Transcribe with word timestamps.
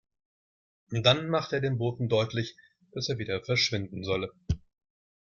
Dann 0.89 1.29
machte 1.29 1.57
er 1.57 1.61
dem 1.61 1.77
Boten 1.77 2.09
deutlich, 2.09 2.57
dass 2.93 3.07
er 3.09 3.19
wieder 3.19 3.43
verschwinden 3.43 4.03
solle. 4.03 4.31